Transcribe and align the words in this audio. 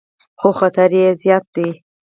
خو 0.39 0.49
خطر 0.59 0.89
یې 0.99 1.07
زیات 1.21 1.45
دی. 1.55 1.69